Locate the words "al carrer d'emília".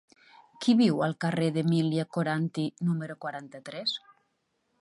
1.07-2.07